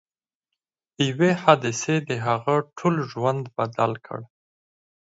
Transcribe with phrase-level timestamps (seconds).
[1.07, 4.19] یوې حادثې د هغه ټول ژوند بدل کړ